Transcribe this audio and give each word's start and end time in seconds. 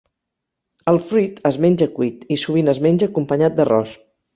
El 0.93 0.97
fruit 1.11 1.37
es 1.51 1.61
menja 1.67 1.91
cuit 2.01 2.27
i 2.37 2.41
sovint 2.49 2.77
es 2.77 2.85
menja 2.91 3.15
acompanyat 3.15 3.61
d'arròs. 3.63 4.01